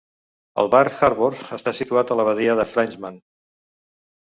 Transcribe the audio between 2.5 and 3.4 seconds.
de Frenchman.